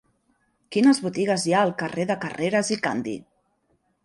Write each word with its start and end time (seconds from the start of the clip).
Quines 0.75 1.01
botigues 1.07 1.45
hi 1.49 1.53
ha 1.53 1.59
al 1.67 1.75
carrer 1.83 2.07
de 2.13 2.17
Carreras 2.25 2.73
i 2.79 2.79
Candi? 2.89 3.15